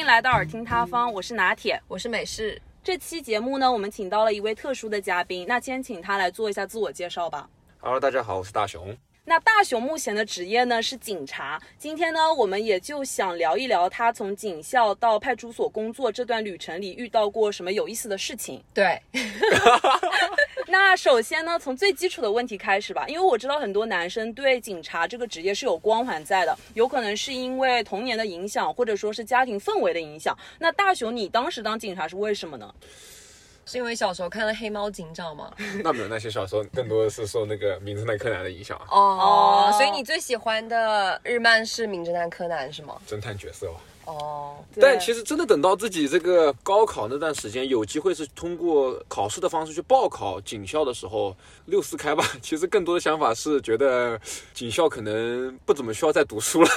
[0.00, 1.78] 迎来到耳听他方，我是拿铁。
[1.86, 2.58] 我是美式。
[2.82, 7.46] 这期节目呢，我们请到了一位特殊的嘉宾，那先请他来做一下自我介绍吧。
[7.80, 8.96] Hello，大家好，我是大熊。
[9.30, 18.60] 那大雄目前的职业呢是警察，今天呢我们也就想聊一聊他从警校到派出所工作这段旅程里遇到过什么有意思的事情。
[18.74, 19.00] 对，
[20.66, 30.36] 那首先呢，从最基础的问题开始吧，因为我知道很多男生对警察这个职业是有光环在的，有可能是因为童年的影响，或者说是家庭氛围的影响。
[30.58, 32.74] 那大雄，你当时当警察是为什么呢？
[33.66, 35.52] 是因为小时候看了《黑猫警长》吗？
[35.84, 42.96] 那没有，那些小时候更多的是受那个名侦探柯南的影响啊，哦，所以你最喜欢的日漫是《名侦探柯南》是吗？
[43.08, 43.76] 侦探角色哦。
[44.06, 54.18] 哦，但其实真的等到自己这个高考那段时间，有机会是通过考试的方式去报考警校的时候，六四开吧，其实更多的想法是觉得
[54.52, 56.68] 警校可能不怎么需要再读书了。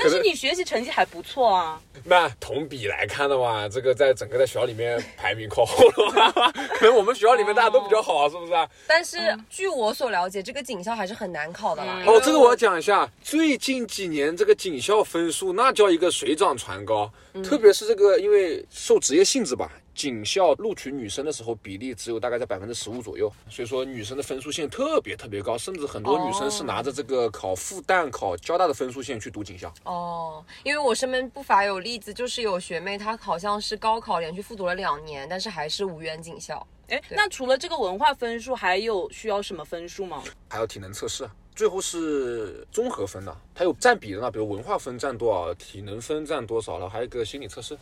[0.00, 1.80] 但是你学习成绩还不错啊。
[2.04, 6.52] 那同比来看的话，这个在整个在学校里面排名靠后了吧？
[6.74, 8.68] 可能我们学校里面大家都比较好啊，是不是啊？
[8.86, 9.18] 但是
[9.50, 11.98] 据我所了解，这个警校还是很难考的啦。
[12.00, 17.10] 嗯哦，这个我要讲一下，最近几年这个警校分数那叫一个水涨船高，
[17.44, 19.70] 特别是这个因为受职业性质吧。
[20.00, 29.70] 警校录取女生的时候比例只有大概在百分之十五左右，所以说女生的分数线特别特别高，甚至很多女生是拿着这个考复旦、考交大的分数线去读警校。
[29.84, 36.66] 哦，因为我身边不乏有例子，就是有学妹她好像是高考连续复读了两年，但是还是无缘警校。
[36.88, 40.22] 哎，那除了这个文化分数，还有需要什么分数吗？
[40.48, 47.76] 还有体能测试，最后是综合分的，它有占比的呢，比如文化分占多少，体能分占多少了，还有一个心理测试。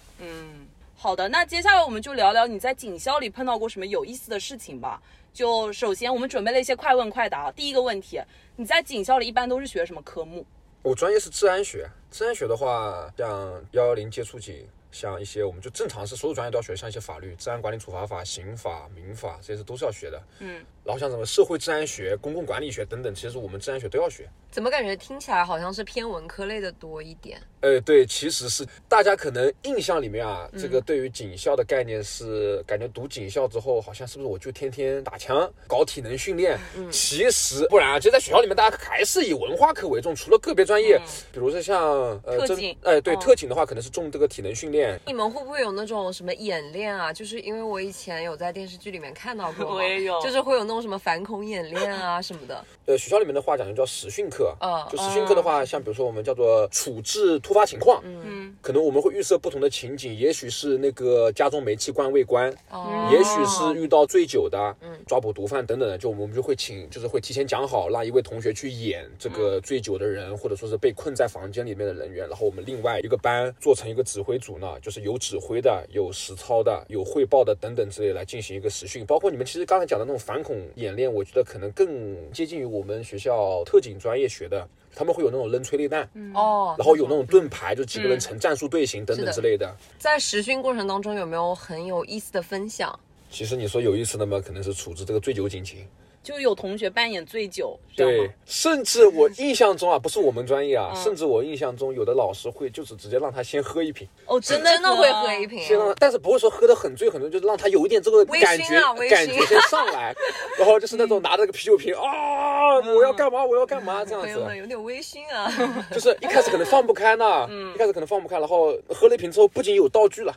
[1.00, 5.00] 好的，那接下来我们就聊聊你在警校里碰到过什么有意思的事情吧。
[5.32, 7.52] 就首先我们准备了一些快问快答。
[7.52, 8.20] 第一个问题，
[8.56, 10.44] 你在警校里一般都是学什么科目？
[10.82, 13.28] 我专业是治安学，治安学的话，像
[13.70, 20.20] 幺幺零接触警，像一些我们就正常是所有专业都要学，像一些法律、治安管理处罚法、刑法、民法这些是都是要学的。
[20.40, 24.28] 嗯，然后像什么社会治安学、公共管理学等等，其实我们治安学都要学。
[24.50, 27.38] 怎么感觉听起来好像是偏文科类的多一点？
[27.60, 36.56] 呃，对，其实是大家可能印象里面啊，这个对于警校的概念是感觉读警校之后，好像是不是我就天天打枪、搞体能训练？
[36.90, 40.98] 其实不然啊，其实在学校里面，大家还是以文化课为重，除了个别专业，
[41.32, 41.82] 比如说像
[42.24, 44.98] 呃特警哎对，哦特警的话可能是重这个体能训练。
[45.06, 47.12] 你们会不会有那种什么演练啊？
[47.12, 52.64] 就是因为我以前有在电视剧里面看到过， 我也有就是会有那种什么反恐演练啊什么的。
[52.86, 63.08] 呃，学校里面的话讲就叫实训课，嗯就实训课的话，像比如说我们叫做处置突发情况，嗯，可能我们会预设不同的情景，也许是那个家中煤气罐未关，哦。
[63.10, 64.76] 也许是遇到醉酒的，
[65.06, 79.06] 抓捕毒贩等等的，就我们就会请，就是会提前讲好，让一位同学去演这个醉酒的人，或者说是被困在房间里面的人员，然后我们另外一个班做成一个指挥组呢，就是有指挥的、有实操的、有汇报的等等之类来进行一个实训。
[79.06, 86.02] 包括你们其实刚才讲的那种反恐演练，我觉得可能更接近于我们学校特警专业学的，他们会有那种扔催泪弹，
[86.34, 89.74] 哦，然后有那种盾牌，就几个人成战术队形等等之类的。
[89.98, 92.98] 在实训过程当中有没有很有意思的分享？
[93.30, 95.86] 其实你说有意思的嘛，可能是处置这个醉酒警情。
[96.28, 105.58] 就有同学扮演醉酒，对？，甚至我印象中啊，不是我们专业啊，甚至我印象中有的老师会就是直接让他先喝一瓶，哦，真的真的会喝一瓶。
[105.64, 110.14] 先让，但是不会说喝的很醉很醉，就是让他有一点这个感觉，啊感觉先上来，
[110.58, 114.28] 然后就是那种拿着个啤酒瓶啊，我要干嘛，我要干嘛这样子
[114.58, 115.50] 有点微醺啊。
[115.90, 117.74] 就是一开始可能放不开呢，嗯。
[117.74, 120.36] 一开始可能放不开，然后喝了一瓶之后，不仅有道具了，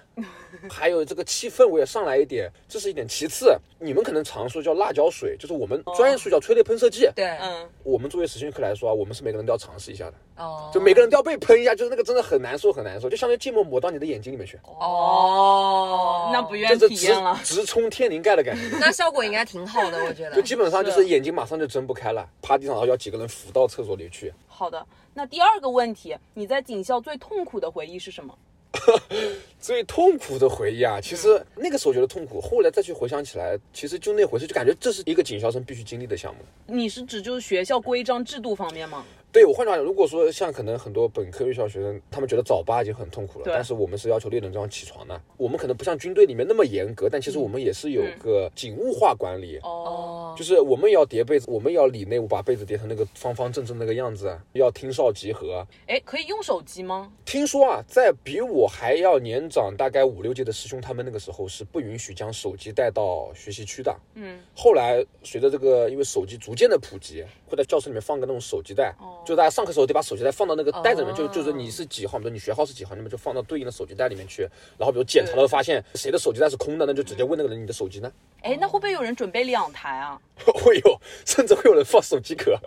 [0.69, 3.07] 还有这个气氛我也上来一点，这是一点。
[3.07, 7.09] 其次，你们可能常说叫辣椒水，就是我们专业术语叫催泪喷射剂。
[7.15, 10.13] 对，嗯，我们作为实训课来说啊，我们是每个人都要尝试一下的，
[10.43, 17.39] 哦，就每个人都要被喷一下，就是那个真的很难受，很难受，就相当于芥末抹到你的眼睛里面去，哦，那不愿意直体验了。
[17.43, 18.77] 直冲天灵盖的感觉。
[18.79, 20.41] 那效果应该挺好的，我觉得 就。
[20.41, 24.33] 基本上就是眼睛马上就睁不开了，趴地上，然后要几个人扶到厕所里去。
[24.47, 28.37] 好的，那第二个问题，你在警校最痛苦的回忆是什么？
[29.59, 36.41] 最痛苦的回忆啊，其实那个时候觉得痛苦，后来再去回想起来，其实就那回事，就感觉这是一个警校生必须经历的项目。
[36.65, 39.05] 你是指就是学校规章制度方面吗？
[39.31, 45.21] 对我换句话讲，如果说像可能很多本科院校学生，他们觉得早八已经很痛苦了，但是我们是要求六点钟要起床的。
[45.37, 49.57] 我们可能不像军队里面那么严格，但其实我们也是有个警务化管理。
[49.59, 55.65] 哦，哦，就是我们也要叠被子，我们也要理内务，把被子叠成那个方方正正那个样子，要听哨集合。
[55.87, 57.11] 哎，可以用手机吗？
[57.25, 63.95] 听说啊，在比我还要年长大概五六届的师兄，他们那个时候是不允许将手机带到学习区的。
[64.15, 68.93] 嗯，后来随着这个，因为手机逐渐的普及，会在教室里面放个那种手机袋，
[69.25, 74.47] 就大家上课时候得把手机袋放到那个袋子里面，就就是你是几号，比如你学号是几号，那么就放到对应的手机袋里面去。
[74.77, 78.11] 然后比如检查的时候发现谁的手机袋是空的，那就直接问那个人你的手机呢？
[78.41, 80.20] 哎，那会不会有人准备两台啊？
[80.55, 82.57] 会有，甚至会有人放手机壳。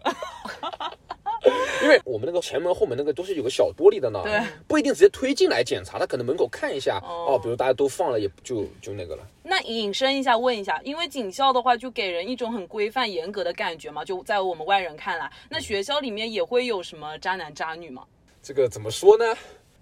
[1.83, 9.23] 因为我们那个前门后门那个都是有个小玻璃的呢，对，不一定直接推进来检查，他可能门口看一下，哦哦，比如大家都放了，也就就那个了。
[9.43, 14.03] 那引申一下，问一下，因为警校的话，就给人一种很规范、严格的感觉嘛。
[14.03, 18.05] 就在我们外人看来，那学校里面也会有什么渣男渣女吗？
[18.43, 19.25] 这个怎么说呢？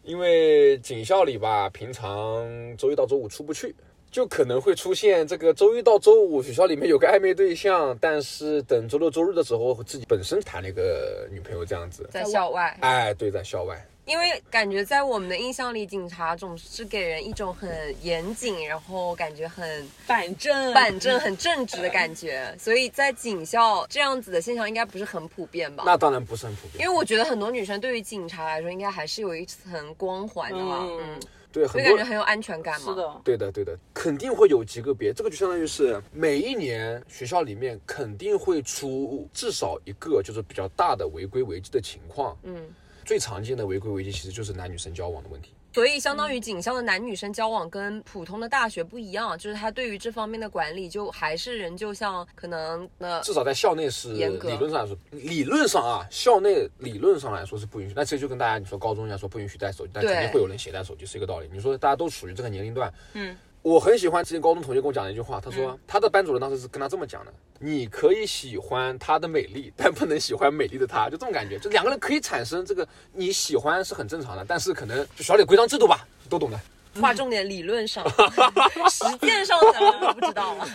[0.02, 3.72] 因为警校里吧，平常周一到周五出不去，
[4.12, 12.06] 就可能会出现这个周一到周五学校里面有个暧昧对象，但是等周六周日的时候自己本身谈了一个女朋友这样子。
[12.12, 13.84] 在校外，哎，对，在校外。
[14.04, 17.70] 因为感觉在我们的印象里，警察总是给人一种很
[18.02, 25.84] 严谨，然后感觉很板正板正、很正直的感觉，所以在警校这样子的现象应该不是很普遍吧？
[25.86, 31.20] 那当然不是很普遍，因为我觉得很多女生对于警察来说，应该还是有一层光环的嘛，嗯嗯，
[31.52, 32.86] 对，所很多以感觉很有安全感嘛。
[32.86, 42.36] 是的，对的，对的，肯定会有极个别，这个就相当于是每一年学校里面肯定会出至少一个就是比较大的违规违纪的情况。
[42.42, 42.56] 嗯，
[43.04, 45.52] 最常见的违规违纪其实就是男女生交往的问题。
[45.74, 57.94] 所以相当于警校的男女生交往跟普通的大学不一样，就是他对于这方面的管理就还是仍就像可能那至少在校内是严格理论上来说，理论上啊，校内理论上来说是不允许。
[57.96, 61.48] 那其实就跟大家你说高中一样，说不允许带手机，但肯定会有人携带手机，是一个道理。
[61.52, 71.60] 你说大家都属于这个年龄段，嗯，我很喜欢之前高中同学跟我讲的一句话，他说、他的班主任当时是跟他这么讲的：你可以喜欢她的美丽，但不能喜欢美丽的她，就这种感觉。
[71.60, 76.58] 就两个人可以产生这个你喜欢是很正常的，但是可能就小点规章制度吧，都懂的。
[77.00, 78.04] 划重点理论上，
[78.90, 80.68] 实践上咱们就不知道了。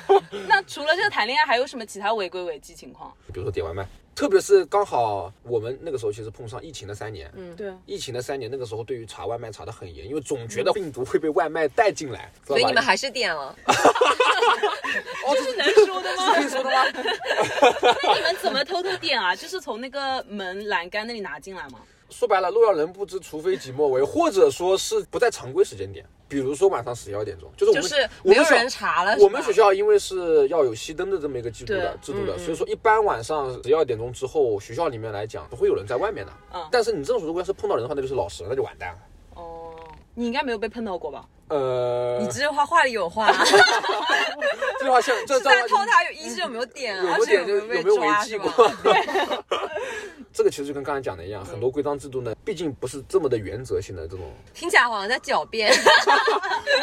[0.47, 3.13] 那除了这个谈恋爱，还有什么其他违规违纪情况？
[3.33, 3.85] 比如说点外卖，
[4.17, 16.33] 特别是刚好我们那个时候其实碰上疫情的三年，嗯对，疫情的三年，那个时候对于查外卖查的很严，因为总觉得病毒会被外卖带进来，所以你们还是点了， 哦，这是能说的吗？
[16.33, 16.83] 可以说的吗？
[18.01, 19.35] 那你们怎么偷偷点啊？
[19.35, 21.77] 就是从那个门栏杆那里拿进来吗？
[22.09, 29.15] 说白了，路要人不知，除非己莫为，或者说是不在常规时间点，比如说晚上十一二点钟，就是我们就是我们学没有人查了。
[29.19, 36.31] 我们学校因为是要有熄灯的这么一个制度的制度的，所以说一般晚上十一二点钟之后，学校里面来讲不会有人在外面的。
[36.53, 38.99] 嗯但是你这种如果要是碰到人的话，那就是老师，那就完蛋了。
[40.17, 41.23] 哦，你应该没有被碰到过吧？
[41.49, 43.31] 呃，你这句话话里有话，
[44.79, 48.51] 这句话像 这是在偷他有一是有没有点啊，有没有点就有没有被抓违纪过？
[50.33, 55.71] 这个其实就跟刚才讲的一样，很嗯多规章制度呢，毕竟不是这么的原则性的这种，听起来好像在狡辩。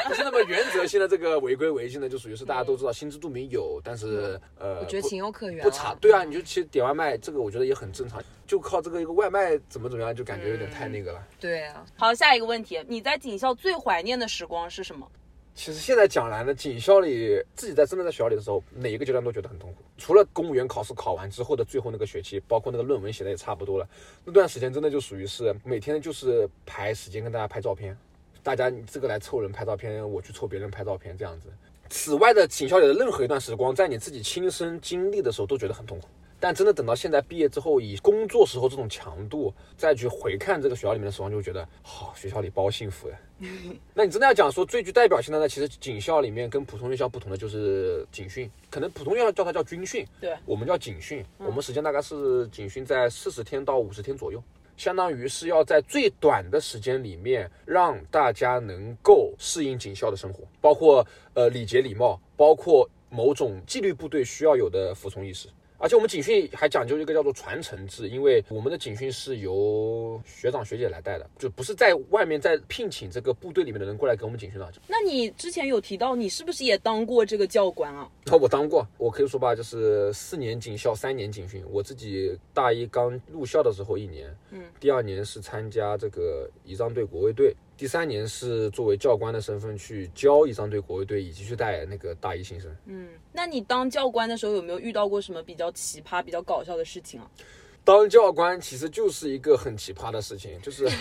[0.08, 5.64] 不是那么原则性的这个违规违纪呢，就属于是大家都知道心知肚明有，但是呃，我觉得情有可原了。
[5.64, 11.26] 不查，对啊，你就其实点外卖这个，我觉得也很正常，就靠这个一个外卖怎么怎么样，就感觉有点太那个了。
[11.40, 15.10] 对啊，好，下一个问题，你在警校最怀念的时光是什么？
[15.54, 19.84] 其实现在讲来呢，警校里自己在真的在学校里的时候，哪一个阶段都觉得很痛苦。
[19.96, 23.88] 除了公务员考试考完之后的最后那个学期，包括那个论文写的也差不多了，
[24.24, 27.96] 那段时间真的就属于是每天就是排时间跟大家拍照片，
[28.44, 31.48] 大家你这个来凑人拍照片，我去凑别人拍照片这样子。
[31.88, 36.08] 此外的警校里的任何一段时光，在你自己亲身经历的时候，都觉得很痛苦。
[36.38, 43.16] 但真的等到现在毕业之后，以工作时候这种强度再去回看这个学校里面的时光，就会觉得，好、学校里包幸福呀。
[43.94, 54.42] 那你真的要讲说最具代表性的呢，其实警校里面跟普通院校不同的就是警训，可能普通院校叫它叫军训，对我们叫警训，我们时间大概是警训在四十天到五十天左右。
[54.76, 65.48] 相当于是要在最短的时间里面，让大家能够适应警校的生活，包括呃礼节礼貌，包括某种纪律部队需要有的服从意识。
[65.78, 74.72] 而且我们警训还讲究一个叫做传承制，因为我们的警训是由学长学姐来带的，就不是在外面在聘请这个部队里面的人过来给我们警训的。
[74.88, 78.08] 那你之前有提到，你是不是也当过这个教官啊？
[78.24, 81.62] 那我当过，我可以说吧，就是四年警校，三年警训。
[81.70, 92.70] 我自己大一刚入校的时候一年，嗯，第二年是参加这个仪仗队国卫队，第三年是作为教官的身份去教仪仗队国卫队，以及去带那个大一新生。
[92.86, 97.28] 嗯，那你当教官的时候有没有遇到过什么比较奇葩、比较搞笑的事情啊？
[97.84, 100.88] 当教官其实就是一个很奇葩的事情，就是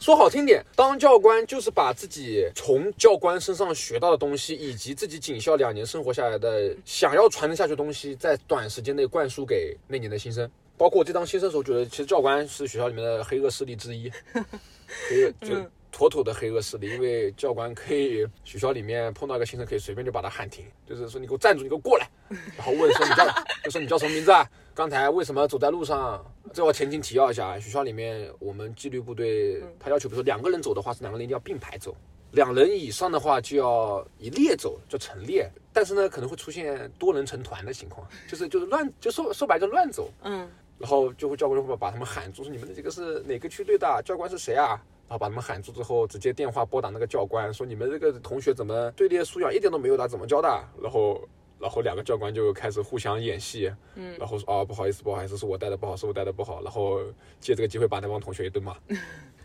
[0.00, 10.50] 说好听点，当教官就是把自己从教官身上学到的东西，以及自己警校两年生活下来的想要传承下去的东西，在短时间内灌输给那年的新生。
[10.76, 14.10] 包括我这当新生的时候，觉得其实教官是学校里面的黑恶势力之一，
[15.08, 15.54] 黑恶就
[15.92, 22.10] 妥妥的黑恶势力，因为教官可以学校里面碰到一个新生，可以随便就把他喊停，就是说你给我站住，你给我过来，
[22.58, 23.24] 然后问说你叫，
[23.62, 24.44] 就说你叫什么名字啊？
[24.74, 26.24] 刚才为什么走在路上？
[26.52, 31.96] 这我前情提要一下，学校里面我们纪律部队他要求，比如说两个人走的话，是两个人一定要并排走。
[32.32, 35.48] 两人以上的话就要一列走，叫成列。
[35.72, 40.10] 但是呢，可能会出现多人成团的情况，就是就是乱，就说说白了就乱走。
[40.22, 44.02] 嗯，然后就会教官就会把他们喊住，说你们这个是哪个区队的？
[44.04, 44.80] 教官是谁啊？
[45.06, 50.08] 然后把他们喊住之后，直接电话拨打那个教官，说你们这个同学怎么队列素养一点都没有的？
[50.08, 50.48] 怎么教的？
[50.82, 51.20] 然后
[51.64, 57.00] 然后两个教官就开始互相演戏，嗯，然后说啊不好意思不好意思，是我带的不好，是我带的不好，然后
[57.40, 58.76] 借这个机会把那帮同学一顿骂。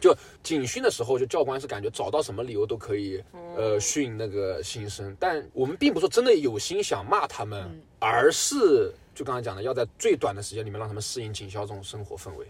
[0.01, 3.23] 就警训的时候，就教官是感觉找到什么理由都可以，
[3.55, 5.15] 呃，训那个新生。
[5.17, 12.45] 但我们并不是说真的有心想骂他们，而是就刚才讲的，要在最短的时间里面让他们适应警校这种生活氛围。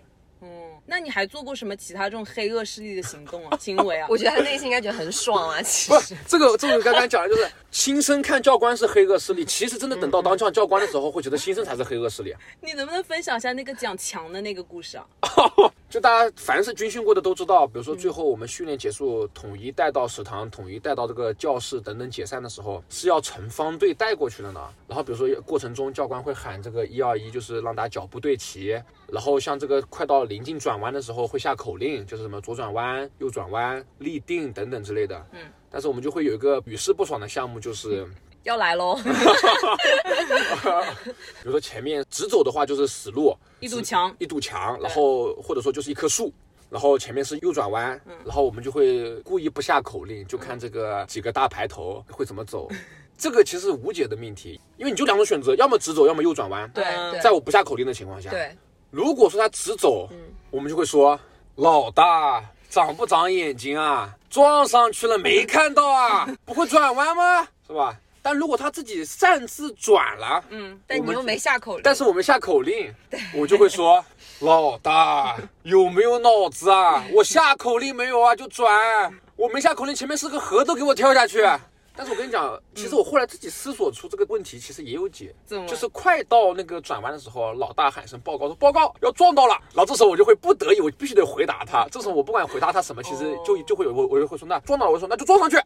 [0.89, 4.08] 嗯，那你还做过什么其他这种黑恶势力的行动啊、 行为啊？
[4.10, 12.34] 我觉得他内心应该觉得很爽啊，其不实。，这个这个刚刚讲的就是新生看教官是黑恶势力，其实真的等到当上教官的时候，会觉得新生才是黑恶势力。
[12.62, 15.05] 你能不能分享一下那个讲墙的那个故事啊？
[15.89, 24.62] 就大家凡是军训过的都知道，比如说最后我们训练结束，统一带到食堂，统一带到这个教室等等解散的时候，是要成方队带过去的呢。
[24.88, 28.79] 然后比如说过程中教官会喊这个一二一，就是让大家脚步对齐。
[29.08, 35.25] 然后像这个快到临近转弯的时候会下口令，就是什么左转弯、右转弯、立定等等之类的。
[35.31, 35.39] 嗯。
[35.72, 38.08] 但是我们就会有一个屡试不爽的项目，就是
[38.43, 38.96] 要来喽！
[39.03, 39.10] 比
[41.43, 46.34] 如说前面直走的话就是死路，一堵墙，一堵墙，然后或者说就是一棵树，
[46.69, 52.69] 然后前面是右转弯，然后我们就会故意不下口令，就看这个几个大排头 会怎么走。
[53.17, 56.69] 这个其实无解的命题，因为你就两种选择，要么直走，要么右转弯。
[56.72, 56.86] 对
[57.22, 58.55] 在我不下口令的情况下，对，
[58.91, 60.08] 如果说他直走，
[60.50, 61.19] 我们就会说
[61.55, 64.15] 老大长不长眼睛啊？
[64.29, 66.25] 撞上去了没看到啊？
[66.46, 67.46] 不会转弯吗？
[67.67, 68.00] 是吧？
[68.22, 72.94] 但如果他自己擅自转了，嗯，但你又没下口令，但是我们下口令，
[73.34, 74.04] 我就会说
[74.40, 77.04] 老大有没有脑子啊？
[77.14, 79.12] 我下口令没有啊，就转。
[79.36, 81.42] 我没下口令，前面是个河都给我跳下去。
[82.00, 85.36] 但是我跟你讲，其实我后来自己思索出这个问题，其实也有解
[85.68, 91.86] 就是快到那个转弯的时候，老大喊声报告说报告要撞到了，然后这时候我就会不得已，我必须得回答他。
[91.91, 95.58] 这时候我不管回答他什么，其实就就会有我我就会说那撞到了，我就说那就撞上去。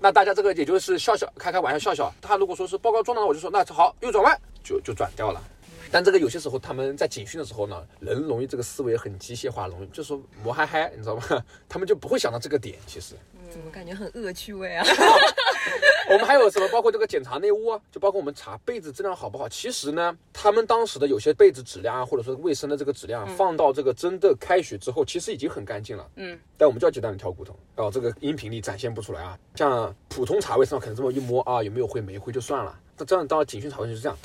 [0.00, 2.14] 那大家这个也就是笑笑开开玩笑笑笑。
[2.22, 5.42] 他如果说是报告撞到了，我就说那好右转弯就就转掉了。
[5.90, 11.22] 但这个有些时候他们在警训的时候呢，人容易这个思维很机械化，容易就说磨嗨嗨，你知道吗？
[11.68, 12.78] 他们就不会想到这个点。
[12.86, 13.14] 其实
[13.50, 14.84] 怎么感觉很恶趣味啊？
[16.10, 19.48] 我们还有什么，包括这个检查内务啊，就包括我们查被子质量好不好。
[19.48, 26.06] 其实呢，他们当时的有些被子质量啊，或者说卫生的这个质量，放到这个真的开学之后，其实已经很干净了。
[26.16, 29.38] 嗯，但我们就要鸡蛋里挑骨头，哦，这个音频里展现不出来啊。
[29.54, 32.78] 像普通茶位上可能这么一摸啊，有没有灰没灰就算了。
[32.96, 34.18] 那这样到警训茶位就是这样，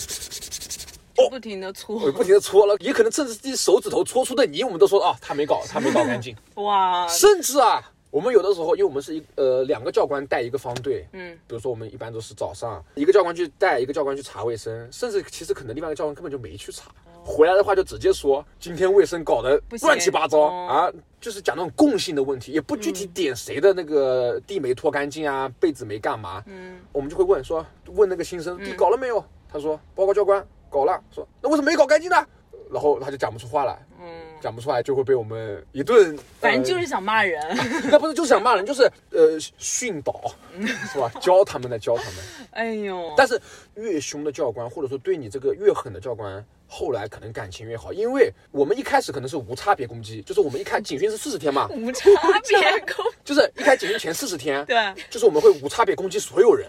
[1.29, 6.35] 不停的我搓，不停的搓了，也可能甚至自己手指头搓出的泥，我们都说啊，他没搞，他没搞干净。
[6.55, 16.91] 哇，甚至啊，我们有的时候，因为我们是一呃两个教官带一个方队，嗯，比如说我们一般都是早上一个教官去带，一个教官去查卫生，甚至其实可能另外一个教官根本就没去查，
[17.23, 20.75] 回来的话就直接说今天卫生搞得乱七八糟哦啊，
[21.21, 32.25] 就是讲那种共性的问题，也不具体点谁的那个地没拖干净啊，被子没干嘛，嗯，我们就会问说问那个新生地搞了没有，他说报告教官搞了，说那为什么没搞干净呢？
[32.71, 34.07] 然后他就讲不出话来，嗯，
[34.41, 37.39] 讲不出来就会被我们一顿，呃反正就是想骂人。
[37.91, 40.33] 那不是就是想骂人，就是呃训导，
[40.91, 41.11] 是吧？
[41.21, 42.15] 教他们的，教他们。
[42.49, 43.39] 哎呦，但是
[43.75, 52.09] 越凶的教官，或者说对你这个越狠的教官，后来可能感情越好，因为我们一开始可能是无差别攻击，就是我们一开警训是四十天嘛，无差
[52.47, 52.57] 别
[52.91, 56.67] 攻，就是一开警训前四十天， 对，就是我们会无差别攻击所有人。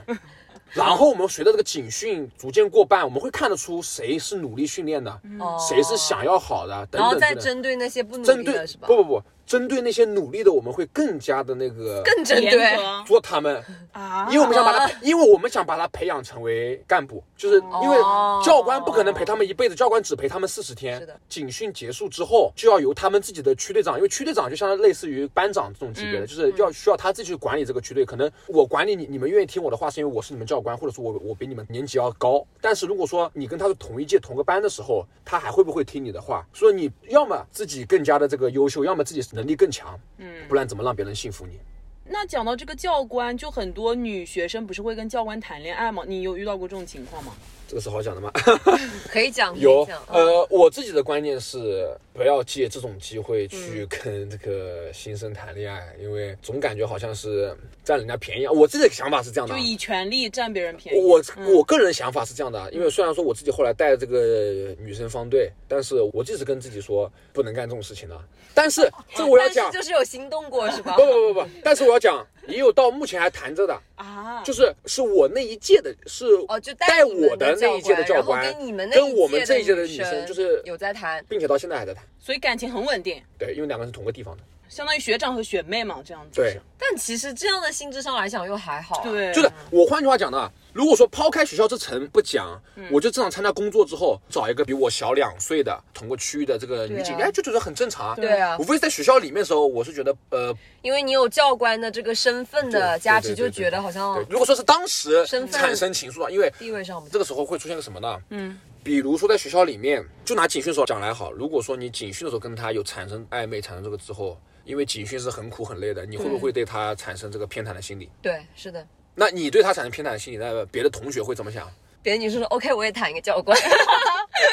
[0.74, 7.40] 然后我们随着这个警训逐渐过半，我们会看得出谁是努力训练的，哦谁是想要好的，等然后等之类的。
[7.40, 8.88] 再针对那些不努力的是吧？
[8.88, 17.96] 不不不，针对那些努力的，我们会更加的那个更针对，做他们，啊，因为我们想把他，因为我们想把他培养成为干部，就是因为
[18.44, 20.98] 教官不可能陪他们一辈子，教官只陪他们四十天。
[20.98, 28.04] 是的警训结束之后，就要由他们自己的区队长，因为区队长就相当类似于班长这种级别的，就是要需要他自己去管理这个区队。
[28.04, 32.44] 可能我管理你，你们愿意听我的话，是因为我是你们教官，或者说我我比你们年级要高。
[32.60, 36.46] 但是如果说你跟他是同一届同个班的时候，他还会不会听你的话？
[36.52, 41.58] 所以你要么自己更加的这个优秀，要么自己能力更强，嗯，不然怎么让别人信服你？
[42.06, 46.04] 那讲到这个教官，就很多女学生不是会跟教官谈恋爱吗？
[46.06, 47.34] 你有遇到过这种情况吗？
[47.74, 48.30] 这个是好讲的吗？
[49.10, 57.52] 可以讲，可以有呃，我自己的观念是不要借这种机会去跟这个新生谈恋爱，因为总感觉好像是
[57.82, 58.46] 占人家便宜。
[58.46, 61.00] 我自己的想法是这样的啊，就以权力占别人便宜。
[61.00, 61.20] 我
[61.52, 68.16] 我个人想法是这样的啊，因为虽然说我自己后来带这个女生方队，但是我一直跟自己说不能干这种事情的。
[68.54, 71.04] 但是这我要讲但是，就是有心动过是吧不？
[71.04, 81.24] 不不不，但是我要讲，也有到目前还谈着的，啊，就是是我那一届的，是哦，就带我的那一届的教官，跟你们那跟我们这一一届的女女生，就是有在谈。
[81.28, 82.04] 并且到现在还在谈。
[82.18, 84.42] 所以感情很稳定，对，因为两个人是同个地方的。
[84.68, 86.40] 相当于学长和学妹嘛，这样子。
[86.40, 98.14] 对，但其实这样的性质上来讲又还好、啊。，对，就是我换句话讲呢，如果说抛开学校这层不讲，嗯我就正常参加工作之后，找一个比我小两岁的同个区域的这个女警，哎，就觉得很正常啊。
[98.16, 108.20] 对啊无非是在学校里面的时候，我是觉得呃，因为你有教官的这个身份的对加持，就觉得好像对，如果说是当时哦身份产生情愫啊，因为地位上不这个时候会出现个什么呢？
[108.30, 118.10] 嗯，比如说在学校里面，就拿警训时候讲来好，如果说你警训的时候跟他有产生暧昧，产生这个之后，因为警训是很苦很累的，你会不会对他产生这个偏袒的心理？
[118.22, 118.86] 对，是的。
[119.14, 121.70] 那你对他产生偏袒的心理，那别的同学会怎么想？
[122.02, 123.58] 别的女生说 OK，我也谈一个教官。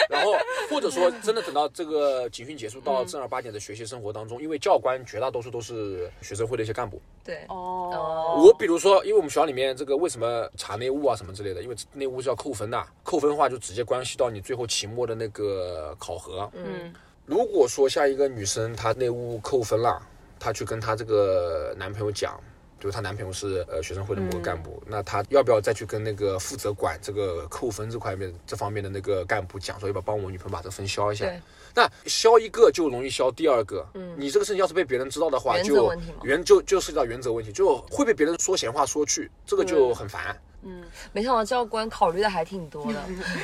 [0.07, 0.33] 然后
[0.69, 7.01] 或者说真的等到这个警训结束，到正儿八经的学习生活当中， 因为教官绝大多数都是学生会的一些干部。
[7.23, 16.49] 对，哦，我比如说，因为我们学校里面这个为什么查内务啊什么之类的，因为内务是要扣分的，扣分的话就直接关系到你最后期末的那个考核。
[16.53, 16.93] 嗯，
[17.31, 20.05] 如果说像一个女生她内务扣分了，
[20.37, 22.37] 她去跟她这个男朋友讲。
[22.77, 31.31] 就是她男朋友是呃学生会的某个干部，那她要不要再去跟那个负责管这个扣分这块面这方面的那个干部讲说，要不要帮我女朋友把这分消一下？
[31.75, 33.87] 那消一个就容易消第二个。
[33.93, 40.35] 嗯，你这个事情要是被别人知道的话，原则就问题嘛原就就涉及到原则问题，就会被别人说闲话说去，这个就很烦。
[40.63, 42.99] 嗯没想到教官考虑的还挺多的。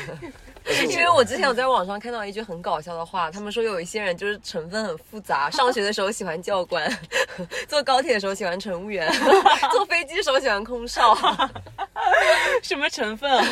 [0.89, 6.91] 因为我之前有在网上看到一句很搞笑的话，他们说有一些人就是成分很复杂，上学的时候喜欢教官，
[7.67, 9.11] 坐高铁的时候喜欢乘务员，
[9.71, 11.15] 坐飞机的时候喜欢空少。
[12.61, 13.45] 什么成分啊？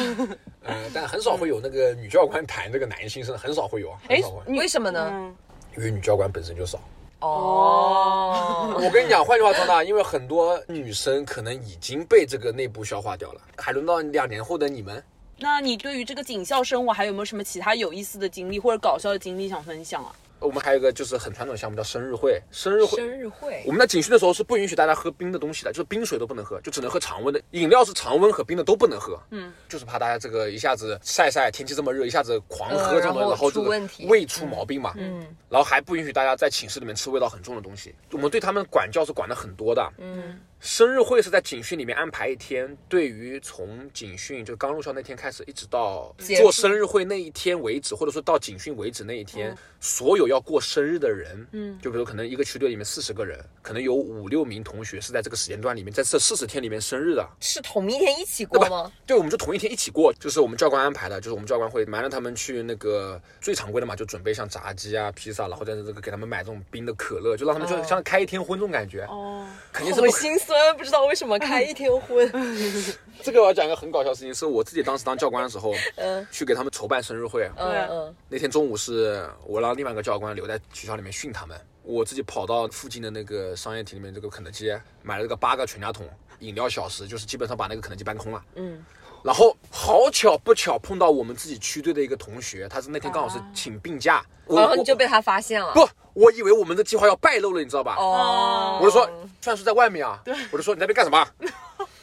[0.66, 5.10] 呃，但很少会有那个女教官谈这个男性生，很少会有啊，很哎少会，为什么呢？
[5.14, 5.36] 嗯，
[5.78, 6.80] 因为女教官本身就少。
[7.22, 15.02] 哦，我跟你讲，换句话说呢，因为很多女生可能已经被这个内部消化掉了，还轮到两年后的你们。
[15.38, 20.16] 那你对于这个警校生活还有没有什么其他有意思的经历或者搞笑的经历想分享啊？
[20.40, 27.42] 我们还有一个就是很传统的项目叫生日会，生日会生日会我们在警训的时候是不允许大家喝冰的东西的，就是冰水都不能喝，就只能喝常温的。
[27.52, 37.96] 饮料是常温和冰的都不能喝，嗯，就是怕大家这个一下子晒晒，天气这么热，一下子狂喝呃这种，然后然后这个出问题胃出毛病嘛，嗯，然后还不允许大家在寝室里面吃味道很重的东西。
[38.12, 40.40] 我们对他们管教是管的很多的，嗯。
[40.60, 58.92] 生日会是在警训里面安排一天，对于从警训就刚入校那天开始，一直到做生日会那一天为止，或者说到警训为止那一天，所有要过生日的人，嗯，就比如可能一个区队里面四十个人，可能有五六名同学是在这个时间段里面，在这四十天里面生日的，是同一天一起过吗？
[59.06, 72.32] 对，我们就同一天一起过，就是我们教官安排的，就是我们教官会瞒着他们去那个最常规的嘛，就准备像炸鸡啊、披萨，然后在这个给他们买这种冰的可乐，就让他们就像开一天荤这种感觉，哦，肯定是不可心酸，不知道为什么开一天荤。
[73.24, 77.50] 这个我要讲一个很搞笑的事情，是我自己当时当教官的时候，嗯去给他们筹办生日会。
[77.58, 86.08] 嗯嗯，那天中午是我让另外一个教官留在学校里面训他们，我自己跑到附近的那个商业体里面这个肯德基买了这个八个全家桶
[86.40, 88.44] 饮料小时，就是基本上把那个肯德基搬空了。
[88.56, 88.84] 嗯。
[89.26, 95.74] 然后好巧不巧碰到我们自己区队的一个同学，他是那天刚好是请病假，我然后你就被他发现了。
[95.74, 97.96] 不，我以为我们的计划要败露了，你知道吧？
[97.98, 99.04] 哦，我就说，
[99.42, 101.18] 虽然是在外面啊，我就说你在那边干什么？
[101.18, 101.26] 还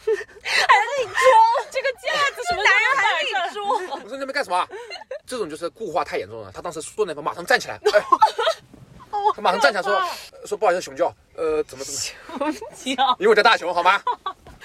[0.04, 1.14] 在装
[1.70, 4.56] 这个架子什么男人还得说，我说你在那边干什么？
[4.56, 4.68] 啊
[5.24, 6.50] 这种就是固化太严重了。
[6.52, 8.04] 他当时坐那边马上站起来，哎，
[9.32, 10.02] 他马上站起来说
[10.44, 11.94] 说不好意思，熊教，呃，怎么怎
[12.36, 13.16] 么，叫？
[13.20, 14.02] 因为我叫大熊，好吗？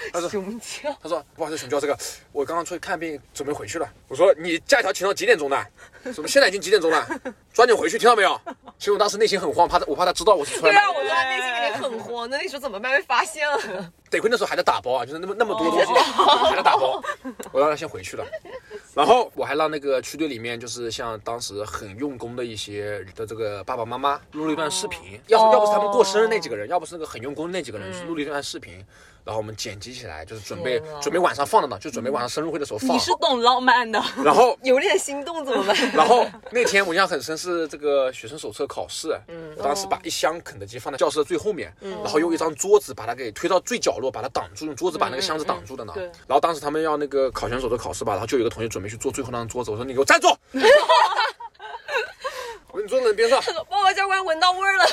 [0.12, 1.96] 他说熊叫，他说不好意思，熊叫这个，
[2.32, 3.88] 我刚刚出去看病，准备回去了。
[4.08, 5.66] 我说你假条请到几点钟的？
[6.12, 7.06] 怎么现在已经几点钟了？
[7.52, 8.40] 抓紧回去，听到没有？
[8.78, 12.96] 其实我当时内心很慌，怕他我怕他知道我是出来买对啊，我说他内心肯定很慌，那你说怎么办？
[12.96, 17.02] 被发现了， 得亏那时候还在打包啊，就是那么那么多东西还在打包，
[17.52, 18.24] 我让他先回去了。
[18.94, 28.84] 然后我还让那个区队里面，就是像当时很用功的一些的这个爸爸妈妈录了一段视频，要是要不是他们过生日那几个人，要不是那个很用功的那几个人，录了一段视频，
[29.28, 32.98] 然后我们剪辑起来，就是准备准备晚上放的呢，就准备晚上生日会的时候放你。
[32.98, 35.76] 是懂浪漫的， 然后 有点心动怎么办？
[35.92, 41.70] 然后那天我印象很深是这个学生手册考试，嗯，我当时把一箱肯德基放在教室的最后面，
[42.02, 45.92] 然后用一张桌子把它给推到最角落，把它挡住，用桌子把那个箱子挡住的呢。
[45.94, 50.28] 对然后当时他们要那个考选手册考试吧，然后就有一个同学准备去坐最后那张桌子，我说你给我站住！
[52.80, 54.84] 你坐在人边上， 报告教官闻到味儿了，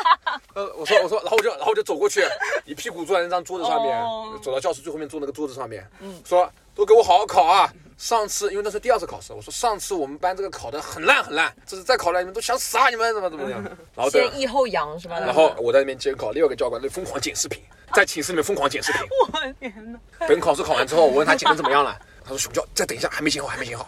[0.54, 2.22] 呃，我说我说，然后我就然后我就走过去，
[2.64, 5.86] 一屁股坐在那张桌子上面，哦走到教室最后面坐那个桌子上面，
[6.24, 7.72] 说都给我好好考啊！
[7.98, 12.88] 上次因为那是第二次考试，我说上次我们班这个考的很烂很烂，这次再考烂你们都想死啊！
[12.88, 13.62] 你们怎么怎么样？
[13.94, 15.20] 然后等先抑后扬是吧？
[15.20, 19.02] 然后我在那边监考，另外一个教官在疯狂剪视频，在寝室里面疯狂剪视频。
[19.20, 20.26] 我天哪！
[20.26, 23.86] 等考试考完之后，我问他剪的怎么样了，他说熊教再等一下，还没剪好，还没剪好。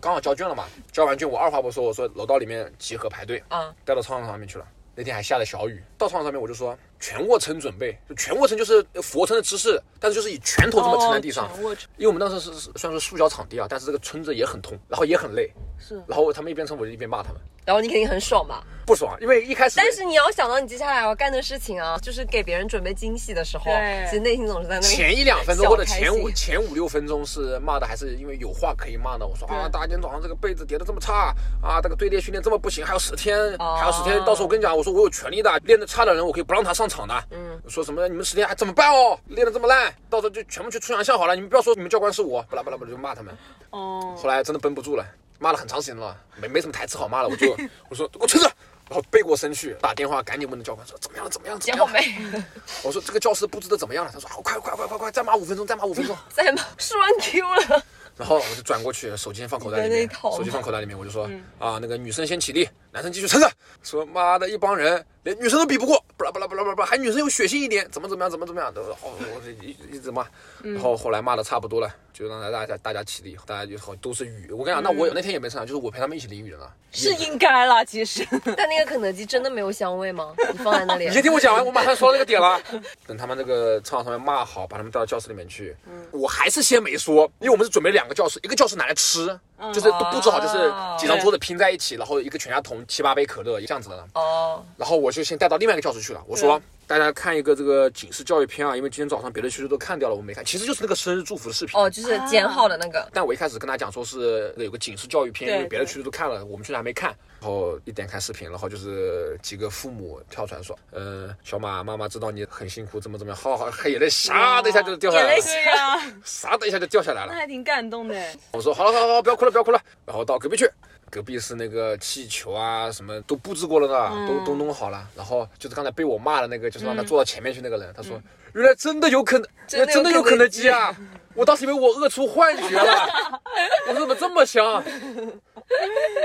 [0.00, 4.66] 刚好交卷了嘛，交完卷我二话不说，我说楼道里面集合排队，啊，带到操场上面去了。
[4.94, 11.48] 那天还下了小雨，到操场上面我就说全卧撑准备，就全卧撑就是俯卧撑的姿势，但是就是以拳头这么撑在地上。
[11.96, 15.52] 因为我们当时是是虽然说塑胶场地啊，但是这个撑着也很痛，然后也很累。
[15.78, 18.64] 是然后他们一边冲我就一边骂他们，然后你肯定很爽吧。
[18.86, 23.64] 不爽，因为一开始但是你要想到你接下来要干的事情啊，就是给别人准备惊喜的时候，
[24.06, 29.26] 其实内心总是在那里前一两分钟或者前五前五六分钟是骂的，还是因为有话可以骂的。
[29.26, 37.24] 我说啊，大家今天早上这个被子叠的这么差啊，这个队列训练这么不行，还有十天，哦还有十天，到时候我跟你讲，我说我有权利的，练的差的人我可以不让他上场的。
[37.32, 39.20] 嗯，说什么你们十天还怎么办哦？
[39.26, 43.36] 练的这么烂，到时候就全部去出洋相好了，你们不要说你们教官是我，巴拉巴拉巴拉就骂他们。
[43.68, 45.04] 哦，后来真的绷不住了，
[45.38, 47.56] 骂了很长时间了，没没什么台词好骂了，我就
[47.88, 48.50] 我说给我撑着。
[48.88, 51.92] 然后背过身去，打电话赶紧问的教官说怎么样了怎么样了怎么样剪好了？
[51.92, 52.42] 没？
[52.82, 54.10] 我说这个教室布置的怎么样了？
[54.10, 56.16] 他说好快快快快快，再骂五分钟，再骂五分钟。
[56.32, 56.62] 再骂？
[56.78, 57.84] 说完 Q 了，
[58.16, 62.66] 然后我就转过去，手机先放口袋里面手机放口袋里面，我就说、啊，那个女生先起立，
[62.98, 63.48] 男生继续撑着。
[63.80, 70.26] 说妈的，一帮人连女生都比不过，巴拉巴拉巴拉巴拉，还女生有血性一点，怎么怎么样，怎么怎么样，都哦，我这一一直骂。
[70.64, 74.50] 然后后来骂的差不多了，就让大家大家起立，大家就好都是雨。
[74.50, 76.66] 我跟你讲，那我那天也没撑，就是我陪他们一起淋雨的呢。
[76.90, 78.26] 是应该啦，其实。
[78.56, 80.34] 但那个肯德基真的没有香味吗？
[80.50, 82.60] 你放在那里你，先听我讲完，我马上说到那个点了。
[83.06, 85.76] 等他们那个操场上面骂好，把他们带到教室里面去，
[86.10, 89.38] 我还是先没说，因为我们是准备两个教室，一个教室拿来吃，
[89.72, 94.08] 就是都布置好，就是几张桌子拼在一起，然后一个全家桶、七八杯可乐这样子的。
[94.14, 96.22] 哦，然后我就先带到另外一个教室去了。
[96.26, 101.78] 我说大家看一个这个警示教育片啊，因为今天早上别的区都看掉了，我没看，其实就是那个生日祝福的视频。
[101.78, 107.14] 哦，就是剪好的那个，但我一开始跟他讲说是有个警示教育片，因为别的区都看了，我们区还没看。
[107.40, 117.30] 然后一点开视频，然后就是几个父母跳出来说：“嗯、小马，妈妈知道你很辛苦，怎么怎么样，好好，黑眼泪唰的一下就掉下来了眼泪，对呀、唰的一下就掉下来了。
[117.36, 118.16] 那还挺感动的。
[118.52, 119.80] 我说好了好了好了，不要哭了不要哭了。
[120.06, 120.68] 然后到隔壁去，
[121.10, 125.08] 隔壁是那个气球啊，什么都布置过了的，都都弄好了。
[125.16, 128.20] 然后就是刚才被我骂的那个，就是让他坐到前面去那个人，他说
[128.54, 130.94] 原来真的有肯，真的有真的有肯德基啊！
[131.38, 133.08] 我当时以为我饿出幻觉了，
[133.88, 134.82] 我说怎么这么香？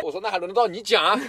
[0.03, 1.19] 我说那还轮得到你讲啊？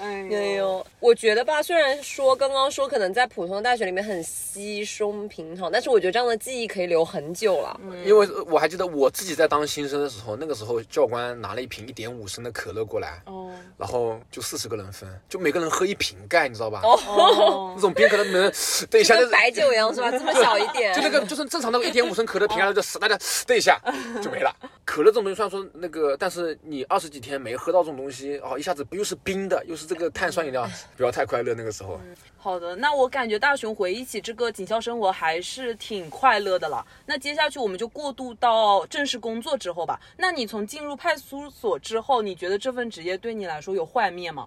[0.00, 7.78] 哎哎呦，我觉得吧，虽然说刚刚说可能在普通的大学里面很稀松平常，但是我觉得这样的记忆可以留很久了。
[8.04, 13.39] 因为我还记得我自己在当新生的时候，那个时候教官拿了一瓶一点五升的可乐过来，哦
[13.80, 16.82] 然后就四十个人分，就每个人喝一瓶盖，你知道吧？
[16.84, 18.52] 哦那种冰可乐能
[18.90, 20.10] 等一下那就跟白酒一样是吧？
[20.10, 23.80] 这么小一点， 就那个就是正常的一点五升可乐瓶啊，就死大家等一下
[24.22, 24.54] 就没了。
[24.84, 31.98] 可乐这种东西虽然说那个，但是你二十几天没喝到这种东西，哦，一下子又是冰的，又是这个碳酸饮料，不要太快乐那个时候。
[32.36, 36.84] 好的，那我感觉大熊回忆起这个警校生活还是挺快乐的了。
[37.06, 39.98] 那接下去我们就过渡到正式工作之后吧。
[40.16, 44.46] 那你从进入派出所之后，你觉得这份职业对你来说有幻灭吗？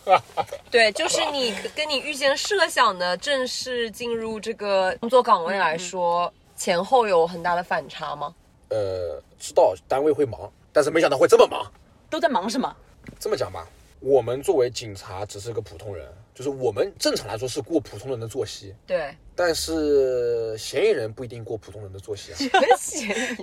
[0.70, 8.34] 对，就是你跟你预先设想的正式进入这个工作岗位来说，前后有很大的反差吗？
[8.70, 11.70] 呃，知道单位会忙，但是没想到会这么忙。
[12.08, 12.74] 都在忙什么？
[13.18, 13.66] 这么讲吧，
[14.00, 22.38] 我们作为警察只是个普通人，就是我们正常来说是过普通人的作息，对，但是嫌疑人不一定过普通人的作息啊。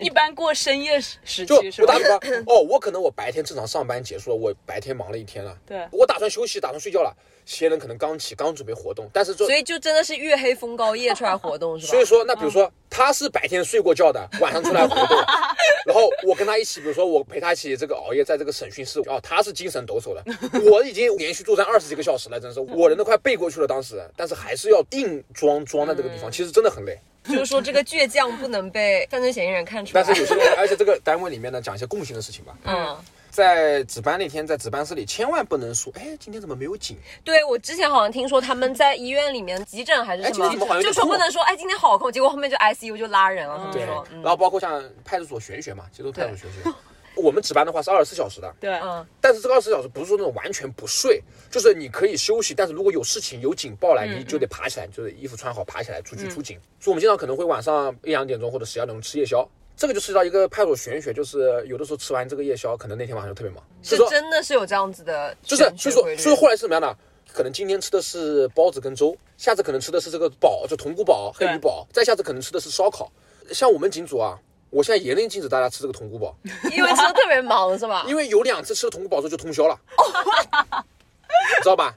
[0.02, 2.20] 一般过深夜时时就期是吧我打？
[2.20, 7.16] 比方，哦，我可能我白天正常上班结束了，我白天忙了一天了，对我打算休息，打算睡觉了。
[7.46, 11.92] 嫌疑人可能刚起，刚准备活动，但是就所以就真的是月黑风高夜出来活动是吧？
[11.92, 15.18] 所以说，那比如说他是白天睡过觉的，晚上出来活动，
[15.88, 20.24] 然后我跟他一起，比如说我陪他一起这个熬夜，在这个审讯室，哦，他是精神抖擞的，
[20.70, 27.00] 我已经连续作战二十几个小时了，真是我人都快背过去了，当时，但是还是要硬装装在这个地方，其实真的很累。
[27.24, 30.04] 就是说这个倔强不能被犯罪嫌疑人看出来。
[30.04, 32.58] 但是有些人，而且这个单位里面呢，讲一些共性的事情吧。
[32.64, 32.98] 嗯，
[33.30, 36.98] 在值班那天，在值班室里千万不能说，哎，今天怎么没有警？
[37.24, 43.62] 对我之前好像听说他们在医院里面急诊还是什么就说不能说哎今天好空，结果后面就 ICU 就拉人了。
[43.66, 46.70] 他对然后包括像派出所玄学嘛，其实都是派出所玄学。
[47.16, 56.58] 我们值班的话是二十四小时的，对，嗯，但是这个二十四小时不是说那种完全不睡，就是你可以休息，但是如果有事情有警报来，你就得爬起来，就是衣服穿好爬起来出去出警。
[56.80, 66.98] 所以我们经常可能会晚上一两点钟或者十二点钟吃夜宵，这个就涉及到一个派出所玄学，就是有的时候吃完这个夜宵，可能那天晚上就特别忙，是真的是有这样子的就是所以说所以后来是什么样的？
[67.32, 73.12] 可能今天吃的是包子跟粥，下次可能吃的是这个煲，就铜锅煲、黑鱼煲，再下次可能吃的是烧烤。
[73.52, 74.40] 像我们警组啊，
[74.70, 76.36] 我现在严令禁止大家吃这个铜锅煲，
[76.72, 78.06] 因为吃的特别忙是吧？
[78.08, 81.96] 因为有两次吃了铜锅煲之后就通宵了，你知道吧？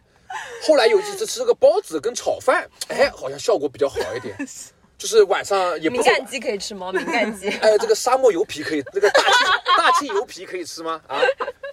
[0.67, 4.35] 后来有几次吃这个包子跟炒饭，哎，好像效果比较好一点，
[4.97, 6.91] 就是晚上也不敏感肌可以吃吗？
[6.93, 7.51] 敏感肌。
[7.61, 10.99] 哎，这个沙漠油皮可以，那个大庆 大庆油皮可以吃吗？
[11.07, 11.21] 啊，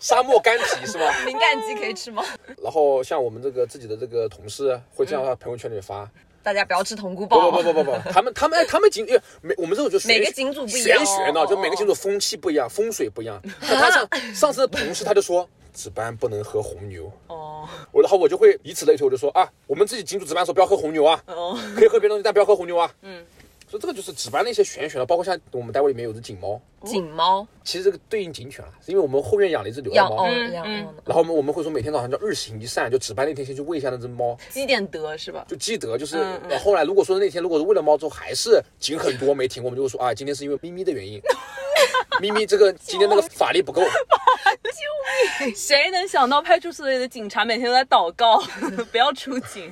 [0.02, 1.06] 沙漠干皮是吗？
[1.26, 2.26] 敏感肌可以吃吗？
[2.62, 6.10] 然后像我们这个自己的这个同事会这样在朋友圈里发，
[6.44, 7.40] 大家不要吃铜锅不。
[7.40, 13.42] 不不不不不，他们他们哎他们警，哎每我们这种就是每个警组不一样玄学呢，就每个警组风气不一样，风水不一样。
[13.62, 22.92] 那他上上次的同事他就说值班不能喝红牛，哦我然后我就会以此类推，我就说啊，我们自己警组值班的时候不要喝红牛啊，哦，可以喝别的东西，但不要喝红牛啊。
[23.02, 23.24] 嗯，
[23.70, 30.28] 所以这个就是值班的一些玄学了，包括像我们单位里面有只警猫，警猫其实这个对应警犬了，是因为我们后院养了一只流浪猫。
[30.28, 30.66] 养。
[31.06, 35.46] 然后我们我们会说每天早上叫日行一善，就值班那天先去喂一下那只猫，积点德是吧？
[35.48, 36.18] 就积德，就是、
[36.64, 41.22] 后来如果说那天如果是喂了猫之后还是警很多没停，我们就会说啊，今天是因为咪咪的原因，
[42.20, 43.84] 咪咪这个今天那个法力不够，
[44.66, 48.42] 救命谁能想到派出所里的警察每天都在祷告，
[48.92, 49.72] 不要出警？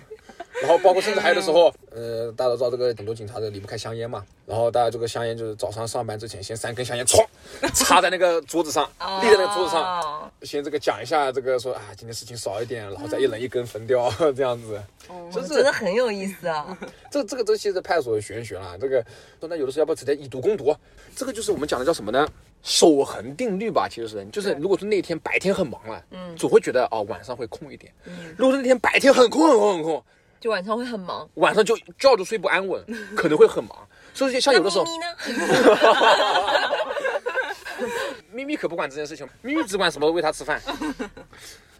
[0.64, 7.24] 然后包括甚至还有的时候，呃，大家都知道这个很多警察都离不开香烟嘛，然后大家这个香烟就是早上上班之前先三根香烟唰
[7.74, 8.86] 插在那个桌子上，
[9.22, 14.82] 立在那个桌子上，哦先这个讲一下这个说啊今天事情少一点，然后再一人一根分掉 这样子，
[15.32, 16.78] 就是真的很有意思啊！
[17.12, 19.04] 这这个这其实派出所的玄学啦，这个
[19.40, 20.76] 说那有的时候要不要直接以毒攻毒？
[21.16, 22.28] 这个就是我们讲的叫什么呢？
[22.64, 27.92] 守恒定律吧，其实是就是如果说那天白天很忙了，嗯，总会觉得哦晚上会空一点。
[28.06, 30.04] 嗯如果说那天白天很空很空很空，
[30.40, 31.28] 就晚上会很忙。
[31.36, 32.84] 晚上就觉都睡不安稳，
[33.16, 33.88] 可能会很忙。
[34.14, 35.16] 所以像有的时候，咪咪呢？
[38.34, 40.62] 咪咪可不管这件事情，咪咪只管什么喂它吃饭。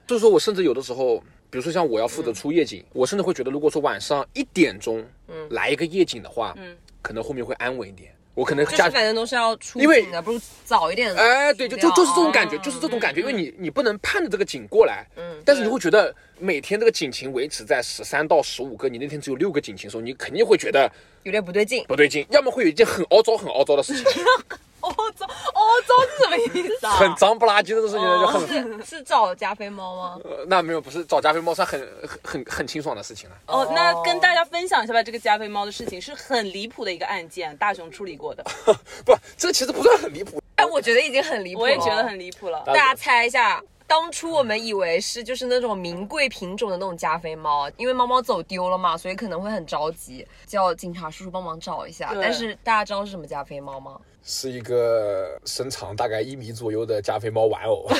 [0.06, 1.18] 就是说我甚至有的时候，
[1.50, 8.14] 比如说像我要负责出夜景，我甚至会觉得，如果说晚上一点钟，嗯来一个夜景的话，嗯可能后面会安稳一点。
[8.38, 11.12] 我可能就是加反正都是要出因为警的，不如早一点。
[11.16, 20.88] 哎，对，就就就是这种感觉，哦就是这种感觉，因为你你不能盼着这个警过来，嗯，但是你会觉得每天这个警情维持在十三到十五个，你那天只有六个警情的时候，你肯定会觉得
[21.24, 21.84] 有点不对劲。
[21.88, 24.06] 不对劲，要么会有一件很凹糟、很凹糟的事情，
[24.90, 26.92] 哦糟哦糟是什么意思啊？
[26.98, 30.20] 很脏不拉几的事情呢，就很，是是找加菲猫吗？
[30.24, 33.36] 呃那没有，不是找加菲猫算很很很很清爽的事情了。
[33.48, 38.44] 哦，那跟大家分享一下吧，这个加菲猫的事情是很离谱的一个案件，大熊处理过的，
[39.06, 41.64] 不，这其实不算很离谱，哎，我觉得已经很离谱了。
[41.64, 42.64] 我也觉得很离谱了。
[42.66, 52.14] 大家猜一下，当初我们以为是就是那种名贵品种的那种加菲猫，因为猫猫走丢了嘛，所以可能会很着急，叫警察叔叔帮忙找一下。
[52.14, 54.00] 对但是大家知道是什么加菲猫吗？
[54.30, 57.88] 是一个身长大概一米左右的加菲猫玩偶。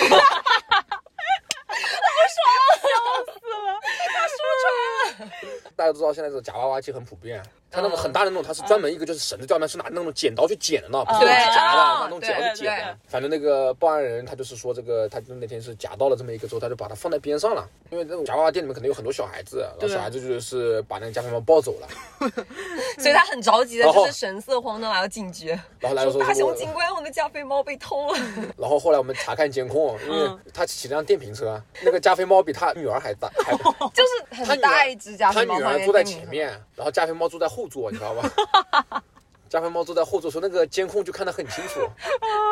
[5.74, 12.98] 大家都知道现在这个夹娃娃机很普遍，它那种很大的那种，它是专门一个就是绳子吊带，是拿那种剪刀去剪的呢，不是用对去夹的，哦拿那种剪刀去剪的。
[13.08, 21.88] 反正那个报案人他就是说这个，他就那天是夹到了这么一个之后，他就把它放在边上了，因为那种夹娃娃店里面可能有很多小孩子，然后小孩子就是把那个加菲猫抱走了，
[22.98, 25.48] 所以他很着急的，就是神色慌张来到警局，
[25.80, 28.20] 然后来说大是我，雄警官，我的加菲猫被偷了。
[28.58, 30.40] 然后后来我们查看监控，因为嗯。
[30.54, 33.52] 他骑了辆电瓶车，那个加菲猫比他女儿还大，还
[33.94, 34.04] 就
[34.34, 39.02] 是很大一只加菲猫他女儿坐在前面，然后加菲猫坐在后座，你知道吧？
[39.50, 41.80] 加菲猫坐在后座，说那个监控就看得很清楚。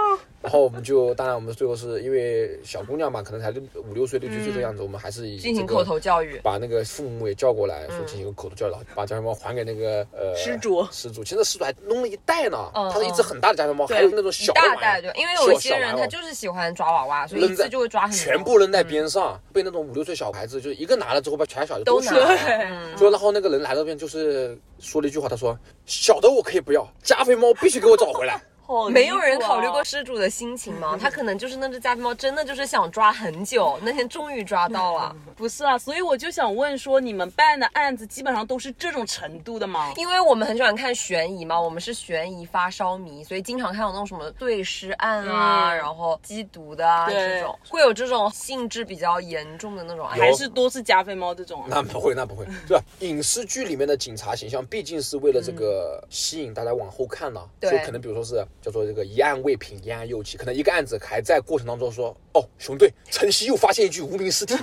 [0.45, 6.39] 然然后我们就，当然我们最后是因为小姑娘嘛，可能才六五六岁、六七岁的样子，我们还是以这个进行口头教育。
[6.43, 10.87] 把那个父母也叫过来，说进行一个口头教育，然后把家庭猫还给那个呃失主。
[10.91, 12.87] 失主，其实那失主还弄了一袋呢，嗯。
[12.93, 22.11] 它是一只很大的家庭猫，还有那种小的大袋对，因为有一些人他就是喜欢抓娃娃，所以一次就会抓很多，全部扔在边上，被那种五六岁小孩子就一个拿了之后，把全小的都拿。
[22.11, 22.27] 取了。
[22.69, 28.39] 嗯就然后那个人来那边就是说了一句话，他说小的我可以不要，加菲猫必须给我找回来。
[28.65, 30.97] 好没有人考虑过失主的心情吗？
[31.01, 35.15] 他可能就是那只加菲猫，真的就是想抓很久，那天终于抓到了。
[35.35, 39.91] 不是啊，所以我就想问说，你们办的案子基本上都是这种程度的吗？
[39.97, 50.31] 因为我们很喜欢看悬疑嘛，我们是悬疑发烧迷，所以经常看到那种什么对尸案啊，嗯然后缉毒的啊这种，会有这种性质比较严重的那种案还。
[50.35, 51.67] 是多是加菲猫这种啊？
[51.69, 52.83] 那不会，那不会， 对吧？
[52.99, 64.55] 影视剧里面的警察形象毕竟是为了这个吸引大家往后看呢、对所以可能比如说是叫做这个一案未平，一案又起，可能一个案子还在过程当中说，哦，熊队，晨曦又发现一具无名尸体，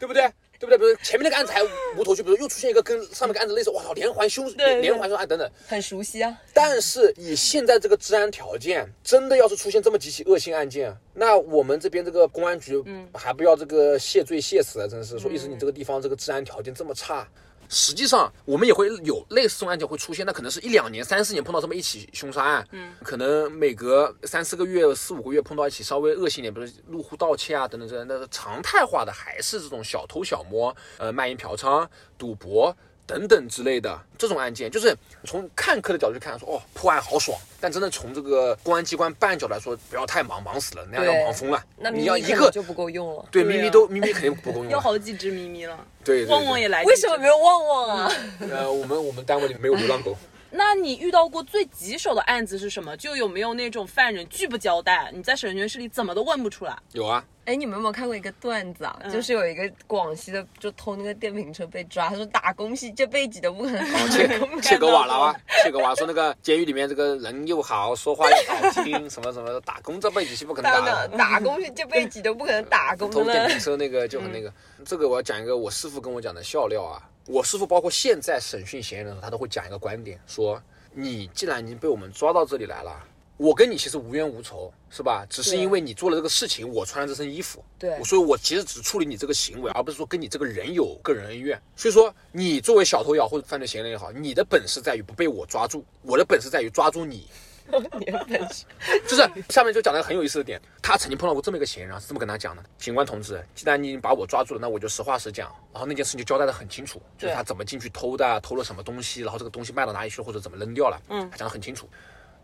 [0.00, 0.22] 对不对？
[0.58, 0.78] 对不对？
[0.78, 1.60] 比如前面那个案子还
[1.98, 5.46] 无头绪，比如又出现一个跟上面个案子类似，哇操，连环凶对对连环凶案等等。
[5.66, 17.28] 很熟悉啊，但是以现在这个治安条件，真的要是出现这么几起恶性案件，那我们这边这个公安局，还不要这个谢罪谢死啊，真是说意思你这个地方这个治安条件这么差。
[17.74, 32.76] 实际上，我们也会有类似这种案件会出现，那可能是一两年、三四年碰到这么一起凶杀案，嗯，可能每隔三四个月、四五个月碰到一起稍微恶性一点，比如入户盗窃啊等等这，那常态化的还是这种小偷小摸、呃卖淫嫖娼、赌博。
[33.06, 41.62] 等等之类的这种案件，就是从看客的角度去看，说哦破案好爽，但真的从这个公安机关办案角度来说，不要太忙，忙死了，那样要忙疯了。
[41.76, 43.24] 那咪你要一个就不够用了。
[43.30, 46.84] 对咪咪都咪咪肯定不够用 要啊，好几只咪咪了，对对对旺旺也来。
[46.84, 47.26] 为什么没？
[47.26, 48.12] 有旺旺啊？
[48.50, 50.16] 呃，我们我们单位里没有流浪狗，
[50.50, 52.96] 那你遇到过最棘手的案子是什么？
[52.96, 56.76] 就有没有那种犯人拒不交代，你在审讯室里怎么都问不出来？
[56.92, 58.96] 有啊，哎，你们有没有看过一个段子啊？
[59.02, 71.08] 嗯就是有一个广西的就偷那个电瓶车被抓，他说打工系这辈子都不可能搞切这个切格瓦拉啊，切格瓦说那个监狱里面这个人又好，说话又好听，什么什么，打工这辈子是不可能真打的。
[71.08, 73.58] 的打工系这辈子都不可能打工偷电瓶。
[73.58, 74.52] 车那个就很那个，
[74.84, 77.02] 这个我要讲一个我师傅跟我讲的笑料啊。
[77.26, 80.60] 我师傅包括现在审讯嫌疑人的时候，他都会讲一个观点，说
[80.92, 83.04] 你既然已经被我们抓到这里来了，
[83.42, 85.26] 我跟你其实无冤无仇，是吧？
[85.28, 91.60] 只是因为你做了这个事情，我穿了这身衣服，对所以我其实只处理你这个行为，而不是说跟你这个人有个人恩怨。
[91.74, 97.26] 所以说，你作为小偷也好，或者犯罪嫌疑人也好，你的本事在于不被我抓住，我的本事在于抓住你。
[97.98, 98.64] 你的本事
[99.08, 105.50] 就是下面就讲了一个很有意思的点，他曾经碰到过这么一个嫌疑人，是这么跟他讲的：警官同志，既然你已经把我抓住了，那我就实话实讲。
[105.72, 111.88] 然后那件事情就交代的很清楚，就是他怎么进去偷的，偷了什么东西，然后这个东西卖到哪里去了，或者怎么扔掉了，嗯他讲的很清楚。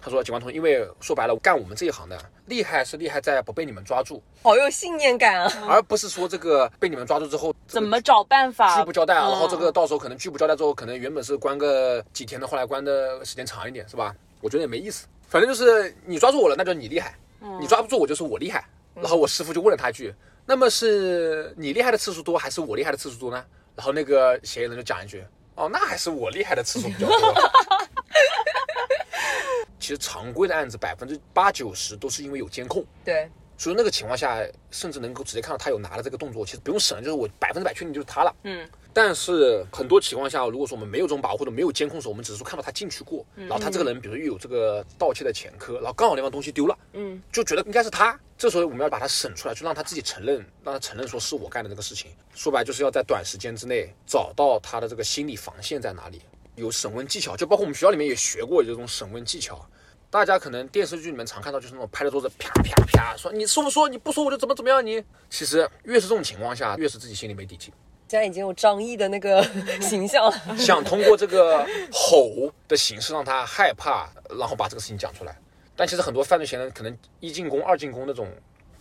[0.00, 5.52] 他说：“警官同志，因为说白了，干我们这一行的厉害是厉害在不被你们抓住，好有信念感啊！
[5.68, 8.78] 而不是说这个被你们抓住之后怎么找办法？
[8.78, 14.14] 拒不交代啊，嗯然后这个到时候可能拒不交代之后，可能原本是关个几天的，后来关的时间长一点，是吧？
[14.40, 15.06] 我觉得也没意思。
[15.28, 17.10] 反正就是你抓住我了，那就是你厉害；
[17.60, 18.64] 你抓不住我，就是我厉害。
[18.94, 20.14] 然后我师傅就问了他一句
[20.46, 23.44] ：“那么是你厉害的次数多，还是我厉害的次数多呢？”
[23.76, 27.34] 然后那个嫌疑人就讲一句：“哦，那还是我厉害的次数比较多。”
[29.88, 38.36] 其实常规的案子百分之八九十都是因为有监控，对，所以那个情况下，甚至能够直接看到他有拿了这个动作，其实不用审，就是我百分之百确定就是他了。
[38.42, 48.20] 嗯，但是很多情况下，如果说我们没有这种把握或者没有监控的时候，我们只是说看到他进去过，然后他这个人比如说又有这个盗窃的前科，然后刚好那方东西丢了，嗯，就觉得应该是他。
[48.36, 52.10] 这时候我们要把他审出来，就让他自己承认，让他承认说是我干的这个事情。
[52.34, 56.20] 说白了就是要在短时间之内找到他的这个心理防线在哪里，
[56.54, 59.64] 有审问技巧，就包括我们学校里面也学过这种审问技巧。
[60.10, 65.04] 大家可能电视剧里面常看到，就是那种拍着桌子啪啪啪说你说不说，你不说我就怎么怎么样你。
[65.28, 67.72] 其实越是这种情况下，越是自己心里没底气。
[68.08, 69.46] 现在已经有张译的那个
[69.82, 70.56] 形象了。
[70.56, 75.38] 想通过这个吼的形式让他害怕，然后把这个事情讲出来。
[75.76, 78.26] 但其实很多犯罪嫌疑人可能一进宫、二进宫那种，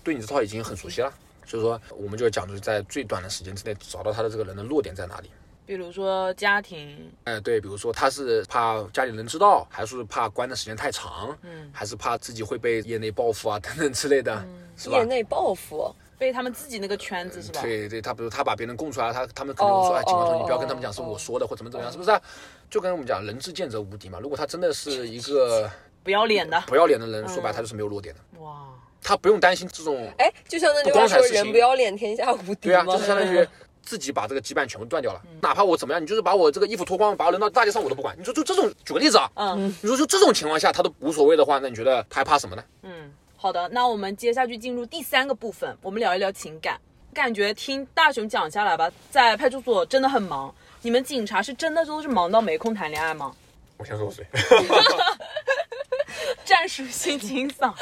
[0.05, 1.13] 对你这套已经很熟悉了。
[1.45, 5.29] 所以说，我们就要讲，就是在最短的时间之内找到他的这个人的弱点在哪里。
[5.67, 14.33] 比如说家庭，哎，对，比如说他是怕家里人知道，还是怕关的时间太长，嗯，还是怕自己会被业内报复啊 等等之类的，
[14.77, 15.03] 是吧业？
[15.03, 17.59] 内报复，被他们自己那个圈子是吧？
[17.61, 22.21] 对对，他比如他把别人供出来，他他们可能会说，哦哎，警官同志，哦你不要跟他们讲是我说的，或怎么怎么样，是不是啊？
[22.69, 24.19] 就跟我们讲，人至贱则无敌嘛。
[24.21, 25.69] 如果他真的是一个
[26.01, 28.69] 不要脸的，不要脸的人，说白他就是没有弱点的，哇，
[29.03, 33.45] 他不用担心这种，哎，就像那句不话说“光彩事情人不要脸，天下无敌”对啊，就是相当于
[33.87, 35.21] 自己把这个羁绊全部断掉了。
[35.41, 38.13] 哪怕我怎么样，你就是把我这个衣服脱光，把我扔到大街上，我都不管。
[38.19, 42.63] 你说就这种，举个例子啊，嗯你说就这种情况下他都无所谓的话，那你觉得他还怕什么呢？
[42.83, 46.77] 嗯，好的，那我们接下去进入第三个部分，我们聊一聊情感。
[47.13, 50.53] 感觉听大雄讲下来吧，在派出所真的很忙。
[50.81, 53.33] 你们警察是真的都是忙到没空谈恋爱吗？
[53.77, 54.25] 我先说谁？
[56.45, 57.73] 战术性清扫。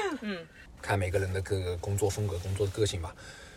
[0.82, 3.14] 看每个人的各个工作风格、工作的个性吧。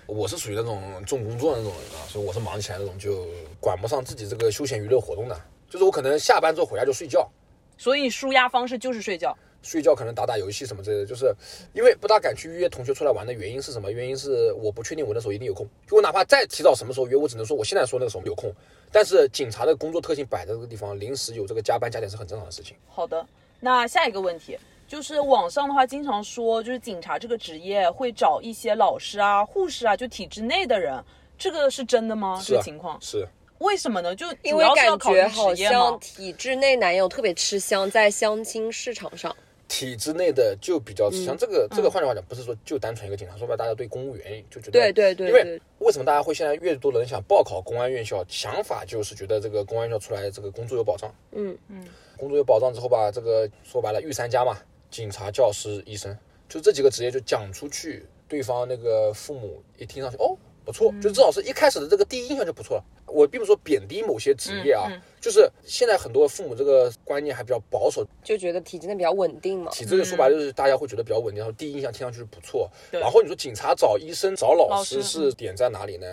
[0.07, 3.25] 我是属于那种重工作的那种人啊，所以我是忙起来那种，就
[3.59, 5.39] 管不上自己这个休闲娱乐活动的。
[5.69, 7.29] 就是我可能下班之后回家就睡觉，
[7.77, 9.35] 所以舒压方式就是睡觉。
[9.63, 11.35] 睡觉可能打打游戏什么之类的，就是
[11.73, 13.91] 因为不大敢去约同学出来玩的原因是什么？
[13.91, 15.67] 原因是我不确定我那时候一定有空。
[15.87, 18.53] 就我哪怕再提早什么时候约，我只能说我现在说那个时候有空。
[18.91, 22.77] 但是警察的工作特性摆在这个地方，临时有这个加班加点是很正常的事情。
[22.87, 23.25] 好的，
[23.59, 24.55] 那下一个问题
[24.87, 31.03] 就是网上的话经常说，就是警察这个职业会找一些老师啊、护士啊，就体制内的人，
[31.37, 32.39] 这个是真的吗？
[32.39, 33.27] 是啊这个情况是
[33.59, 34.15] 为什么呢？
[34.15, 35.99] 就因为感觉好像？
[35.99, 39.35] 体制内男友特别吃香，在相亲市场上。
[39.67, 48.23] 体制内的就比较嗯像这个，这个换句话讲，不是说就单纯一个警察，说白了，大家对公务员就觉得对对对因为对为什么大家会现在越多人想报考公安院校？
[48.27, 51.83] 想法就是觉得这个公安院校出来这个工作有保障，嗯嗯，
[52.15, 54.55] 工作有保障之后吧，这个说白了御三家嘛，
[54.95, 56.17] 警察、教师、医生，
[56.47, 62.83] 就这几个职业就讲出去，对方那个父母一听上去，哦，不错，就至少是一开始的这个第一印象就不错了。
[63.05, 69.69] 我并不是说贬低某些职业啊，嗯嗯就是现在很多父母这个观念还比较保守，就觉得体制内比较稳定嘛。
[69.69, 72.71] 体制内说白了就是大家会觉得比较稳定，然后第一印象听上去是不错。
[72.89, 76.07] 然后你说警察找医生找老师是点在哪里呢？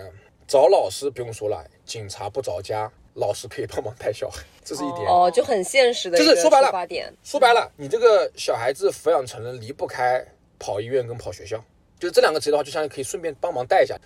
[0.45, 5.07] 找老师不用说了，警察不着家，老师可以帮忙带小孩，这是一点。
[5.07, 6.71] 哦，就很现实的就是说白了。
[7.23, 10.25] 说白了，你这个小孩子抚养成人离不开
[10.57, 11.63] 跑医院跟跑学校，
[12.03, 13.97] 就是这两个职业的话，就相当于可以顺便帮忙带一下。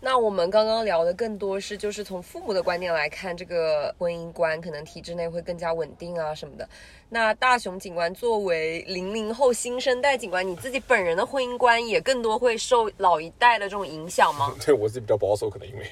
[0.00, 6.68] 那我们刚刚聊的更多是，就是从父母的观点来看，这个婚姻观可能体制内会更加稳定啊什么的。
[7.10, 14.52] 那大雄警官作为零零后新生代警官，你自己本人的婚姻观也更多会受老一代的这种影响吗？
[14.66, 15.88] 对我自己比较保守，可能因为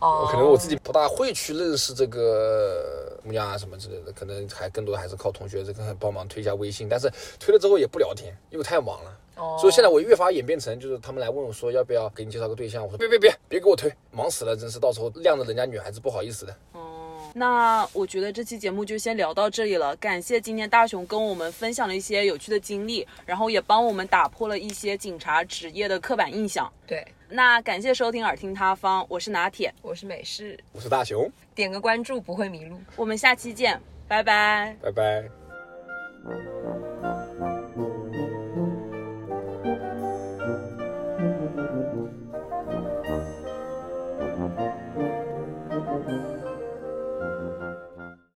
[0.00, 7.08] 哦，可能我自己不大会去认识这个姑娘啊什么之类的，可能还更多的还是靠同学这个帮忙推一下微信，但是
[7.38, 9.16] 推了之后也不聊天，因为太忙了。
[9.36, 16.56] 哦所以现在我越发演变成，就是他们来问我说要不要给你介绍个对象，我说别别别别给我推，忙死了，真是到时候晾着人家女孩子不好意思的。
[16.72, 16.90] 哦
[17.36, 19.96] 那我觉得这期节目就先聊到这里了。
[19.96, 26.72] 感谢今天大雄跟我们分享了一些有趣的经历，然后也帮我们打破了一些警察职业的刻板印象。
[26.86, 32.78] 对，那感谢收听耳听他方，我是拿铁，我是美式，我是大熊，点个关注不会迷路。
[32.94, 34.76] 我们下期见，拜拜。
[34.80, 35.24] 拜拜。